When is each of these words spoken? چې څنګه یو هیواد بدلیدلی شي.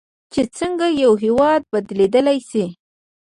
چې 0.33 0.41
څنګه 0.57 0.87
یو 1.03 1.11
هیواد 1.23 1.61
بدلیدلی 1.71 2.39
شي. 2.49 2.65